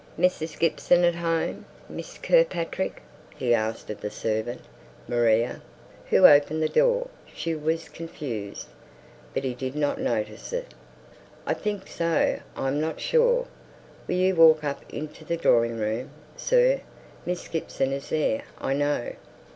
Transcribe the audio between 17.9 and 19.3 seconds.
is there, I know."